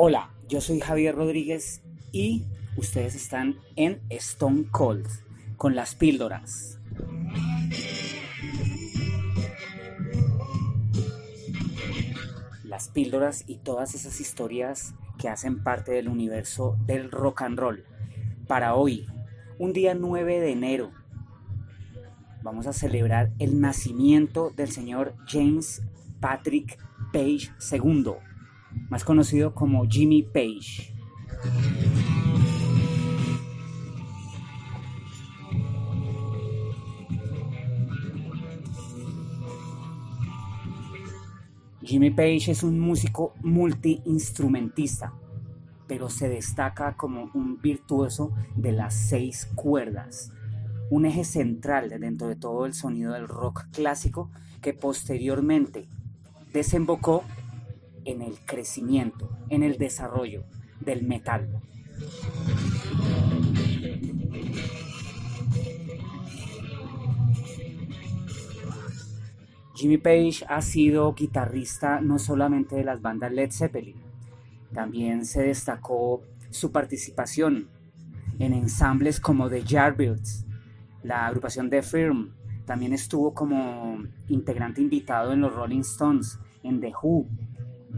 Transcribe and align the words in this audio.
Hola, 0.00 0.30
yo 0.48 0.60
soy 0.60 0.78
Javier 0.78 1.16
Rodríguez 1.16 1.82
y 2.12 2.44
ustedes 2.76 3.16
están 3.16 3.56
en 3.74 4.00
Stone 4.10 4.66
Cold 4.70 5.08
con 5.56 5.74
las 5.74 5.96
píldoras. 5.96 6.78
Las 12.62 12.90
píldoras 12.90 13.42
y 13.48 13.56
todas 13.56 13.96
esas 13.96 14.20
historias 14.20 14.94
que 15.18 15.28
hacen 15.28 15.64
parte 15.64 15.90
del 15.90 16.06
universo 16.06 16.76
del 16.86 17.10
rock 17.10 17.42
and 17.42 17.58
roll. 17.58 17.84
Para 18.46 18.76
hoy, 18.76 19.04
un 19.58 19.72
día 19.72 19.96
9 19.96 20.38
de 20.38 20.52
enero, 20.52 20.92
vamos 22.44 22.68
a 22.68 22.72
celebrar 22.72 23.32
el 23.40 23.60
nacimiento 23.60 24.50
del 24.50 24.70
señor 24.70 25.16
James 25.26 25.82
Patrick 26.20 26.78
Page 27.12 27.50
II, 27.72 28.12
más 28.88 29.04
conocido 29.04 29.54
como 29.54 29.86
Jimmy 29.88 30.22
Page. 30.22 30.94
Jimmy 41.88 42.10
Page 42.10 42.50
es 42.50 42.64
un 42.64 42.78
músico 42.80 43.32
multiinstrumentista, 43.42 45.14
pero 45.86 46.10
se 46.10 46.28
destaca 46.28 46.96
como 46.96 47.30
un 47.32 47.62
virtuoso 47.62 48.34
de 48.56 48.72
las 48.72 48.92
seis 48.92 49.48
cuerdas, 49.54 50.30
un 50.90 51.06
eje 51.06 51.24
central 51.24 51.88
dentro 51.88 52.28
de 52.28 52.36
todo 52.36 52.66
el 52.66 52.74
sonido 52.74 53.14
del 53.14 53.26
rock 53.26 53.64
clásico 53.72 54.30
que 54.60 54.74
posteriormente 54.74 55.88
desembocó 56.52 57.24
en 58.08 58.22
el 58.22 58.38
crecimiento, 58.40 59.28
en 59.50 59.62
el 59.62 59.76
desarrollo 59.76 60.44
del 60.80 61.02
metal. 61.02 61.60
Jimmy 69.74 69.98
Page 69.98 70.44
ha 70.48 70.62
sido 70.62 71.12
guitarrista 71.14 72.00
no 72.00 72.18
solamente 72.18 72.76
de 72.76 72.84
las 72.84 73.02
bandas 73.02 73.30
Led 73.30 73.52
Zeppelin, 73.52 73.96
también 74.72 75.26
se 75.26 75.42
destacó 75.42 76.22
su 76.50 76.72
participación 76.72 77.68
en 78.38 78.54
ensambles 78.54 79.20
como 79.20 79.50
The 79.50 79.62
Yardbirds, 79.62 80.46
la 81.02 81.26
agrupación 81.26 81.68
The 81.68 81.82
Firm, 81.82 82.32
también 82.64 82.92
estuvo 82.94 83.34
como 83.34 84.02
integrante 84.28 84.80
invitado 84.80 85.32
en 85.32 85.42
los 85.42 85.54
Rolling 85.54 85.80
Stones, 85.80 86.38
en 86.62 86.80
The 86.80 86.92
Who, 87.02 87.26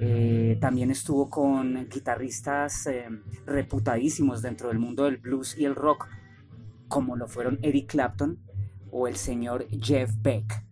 eh, 0.00 0.56
también 0.60 0.92
estuvo 0.92 1.28
con 1.28 1.88
guitarristas 1.88 2.86
eh, 2.86 3.08
reputadísimos 3.46 4.42
dentro 4.42 4.68
del 4.68 4.78
mundo 4.78 5.04
del 5.04 5.16
blues 5.16 5.58
y 5.58 5.64
el 5.64 5.74
rock, 5.74 6.06
como 6.86 7.16
lo 7.16 7.26
fueron 7.26 7.58
Eric 7.62 7.90
Clapton 7.90 8.38
o 8.92 9.08
el 9.08 9.16
señor 9.16 9.66
Jeff 9.82 10.12
Beck. 10.22 10.64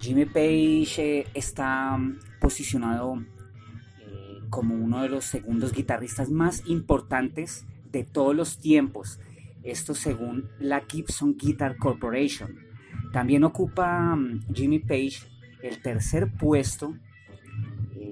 Jimmy 0.00 0.24
Page 0.24 1.20
eh, 1.20 1.26
está 1.34 1.96
posicionado 2.40 3.24
como 4.50 4.74
uno 4.74 5.02
de 5.02 5.08
los 5.08 5.24
segundos 5.24 5.72
guitarristas 5.72 6.30
más 6.30 6.66
importantes 6.66 7.64
de 7.92 8.02
todos 8.02 8.34
los 8.34 8.58
tiempos. 8.58 9.20
Esto 9.62 9.94
según 9.94 10.50
la 10.58 10.80
Gibson 10.80 11.36
Guitar 11.36 11.76
Corporation. 11.76 12.71
También 13.12 13.44
ocupa 13.44 14.16
mm, 14.16 14.54
Jimmy 14.54 14.78
Page 14.78 15.28
el 15.62 15.80
tercer 15.80 16.32
puesto 16.32 16.94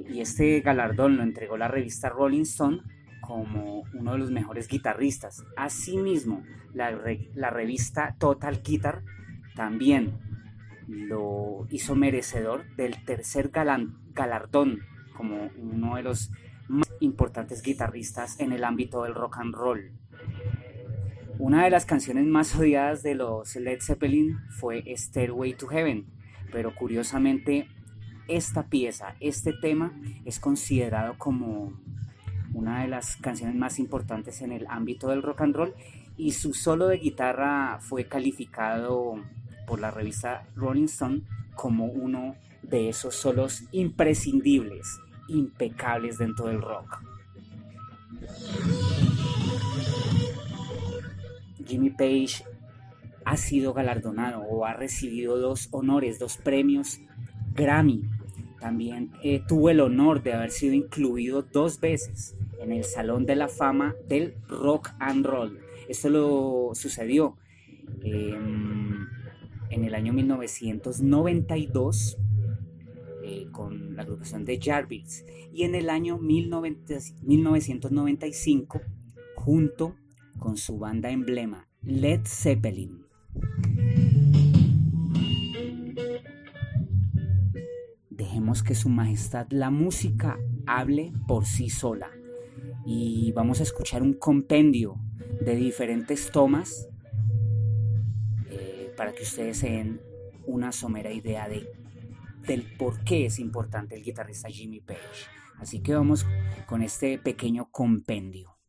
y 0.08 0.20
este 0.20 0.60
galardón 0.60 1.16
lo 1.16 1.22
entregó 1.22 1.56
la 1.56 1.68
revista 1.68 2.08
Rolling 2.08 2.42
Stone 2.42 2.82
como 3.20 3.84
uno 3.94 4.12
de 4.12 4.18
los 4.18 4.30
mejores 4.30 4.68
guitarristas. 4.68 5.44
Asimismo, 5.56 6.42
la, 6.74 6.98
la 7.34 7.50
revista 7.50 8.16
Total 8.18 8.60
Guitar 8.62 9.02
también 9.54 10.18
lo 10.88 11.66
hizo 11.70 11.94
merecedor 11.94 12.64
del 12.76 13.04
tercer 13.04 13.50
galardón 13.50 14.80
como 15.16 15.50
uno 15.56 15.96
de 15.96 16.02
los 16.02 16.30
más 16.68 16.90
importantes 17.00 17.62
guitarristas 17.62 18.38
en 18.40 18.52
el 18.52 18.64
ámbito 18.64 19.04
del 19.04 19.14
rock 19.14 19.38
and 19.38 19.54
roll. 19.54 19.92
Una 21.40 21.64
de 21.64 21.70
las 21.70 21.86
canciones 21.86 22.26
más 22.26 22.54
odiadas 22.54 23.02
de 23.02 23.14
los 23.14 23.56
Led 23.56 23.80
Zeppelin 23.80 24.38
fue 24.50 24.84
Stairway 24.94 25.54
to 25.54 25.68
Heaven, 25.68 26.04
pero 26.52 26.74
curiosamente 26.74 27.66
esta 28.28 28.66
pieza, 28.66 29.14
este 29.20 29.54
tema, 29.54 29.98
es 30.26 30.38
considerado 30.38 31.16
como 31.16 31.72
una 32.52 32.82
de 32.82 32.88
las 32.88 33.16
canciones 33.16 33.56
más 33.56 33.78
importantes 33.78 34.42
en 34.42 34.52
el 34.52 34.66
ámbito 34.68 35.08
del 35.08 35.22
rock 35.22 35.40
and 35.40 35.56
roll 35.56 35.74
y 36.18 36.32
su 36.32 36.52
solo 36.52 36.88
de 36.88 36.98
guitarra 36.98 37.78
fue 37.80 38.04
calificado 38.04 39.14
por 39.66 39.80
la 39.80 39.90
revista 39.90 40.46
Rolling 40.56 40.84
Stone 40.84 41.22
como 41.54 41.86
uno 41.86 42.36
de 42.62 42.90
esos 42.90 43.14
solos 43.14 43.64
imprescindibles 43.72 45.00
impecables 45.28 46.18
dentro 46.18 46.48
del 46.48 46.60
rock. 46.60 47.02
Jimmy 51.70 51.90
Page 51.90 52.44
ha 53.24 53.36
sido 53.36 53.72
galardonado 53.72 54.42
o 54.42 54.64
ha 54.64 54.74
recibido 54.74 55.38
dos 55.38 55.68
honores, 55.70 56.18
dos 56.18 56.36
premios 56.36 56.98
Grammy. 57.54 58.02
También 58.58 59.12
eh, 59.22 59.40
tuvo 59.46 59.70
el 59.70 59.78
honor 59.80 60.20
de 60.22 60.32
haber 60.32 60.50
sido 60.50 60.74
incluido 60.74 61.42
dos 61.42 61.78
veces 61.80 62.34
en 62.60 62.72
el 62.72 62.82
Salón 62.84 63.26
de 63.26 63.36
la 63.36 63.46
Fama 63.48 63.94
del 64.08 64.34
Rock 64.48 64.90
and 64.98 65.24
Roll. 65.24 65.60
Esto 65.88 66.10
lo 66.10 66.72
sucedió 66.74 67.36
em, 68.02 69.06
en 69.70 69.84
el 69.84 69.94
año 69.94 70.12
1992 70.12 72.18
eh, 73.22 73.46
con 73.52 73.94
la 73.94 74.02
agrupación 74.02 74.44
de 74.44 74.58
Jarvis 74.60 75.24
y 75.52 75.62
en 75.62 75.76
el 75.76 75.88
año 75.88 76.18
1995 76.18 78.80
junto 79.36 79.94
con 80.40 80.56
su 80.56 80.78
banda 80.78 81.10
emblema 81.10 81.68
Led 81.82 82.22
Zeppelin. 82.24 83.06
Dejemos 88.08 88.62
que 88.62 88.74
su 88.74 88.88
majestad 88.88 89.46
la 89.50 89.70
música 89.70 90.38
hable 90.66 91.12
por 91.28 91.46
sí 91.46 91.70
sola 91.70 92.10
y 92.84 93.32
vamos 93.32 93.60
a 93.60 93.62
escuchar 93.62 94.02
un 94.02 94.14
compendio 94.14 94.96
de 95.40 95.54
diferentes 95.54 96.30
tomas 96.30 96.88
eh, 98.50 98.92
para 98.96 99.12
que 99.12 99.22
ustedes 99.22 99.58
se 99.58 99.70
den 99.70 100.00
una 100.46 100.72
somera 100.72 101.12
idea 101.12 101.48
de 101.48 101.68
del 102.46 102.64
por 102.78 103.04
qué 103.04 103.26
es 103.26 103.38
importante 103.38 103.94
el 103.94 104.02
guitarrista 104.02 104.48
Jimmy 104.48 104.80
Page. 104.80 104.98
Así 105.58 105.80
que 105.80 105.94
vamos 105.94 106.26
con 106.66 106.82
este 106.82 107.18
pequeño 107.18 107.70
compendio. 107.70 108.59